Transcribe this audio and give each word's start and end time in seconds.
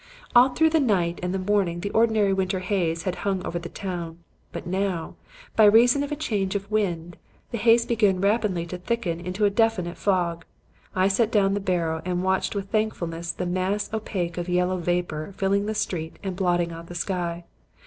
"All 0.35 0.49
through 0.49 0.71
the 0.71 0.79
night 0.79 1.19
and 1.21 1.45
morning 1.45 1.81
the 1.81 1.91
ordinary 1.91 2.33
winter 2.33 2.57
haze 2.59 3.03
had 3.03 3.17
hung 3.17 3.45
over 3.45 3.59
the 3.59 3.69
town; 3.69 4.17
but 4.51 4.65
now, 4.65 5.13
by 5.55 5.65
reason 5.65 6.01
of 6.01 6.11
a 6.11 6.15
change 6.15 6.55
of 6.55 6.71
wind, 6.71 7.17
the 7.51 7.59
haze 7.59 7.85
began 7.85 8.19
rapidly 8.19 8.65
to 8.65 8.79
thicken 8.79 9.19
into 9.19 9.45
a 9.45 9.51
definite 9.51 9.99
fog. 9.99 10.43
I 10.95 11.07
set 11.07 11.31
down 11.31 11.53
the 11.53 11.59
barrow 11.59 12.01
and 12.03 12.23
watched 12.23 12.55
with 12.55 12.71
thankfulness 12.71 13.31
the 13.31 13.45
mass 13.45 13.89
of 13.89 13.93
opaque 14.01 14.37
yellow 14.47 14.77
vapor 14.77 15.35
filling 15.37 15.67
the 15.67 15.75
street 15.75 16.17
and 16.23 16.35
blotting 16.35 16.71
out 16.71 16.87
the 16.87 16.95
sky. 16.95 17.43